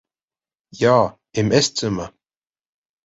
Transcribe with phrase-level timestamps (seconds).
[0.73, 2.11] Ja, im Esszimmer.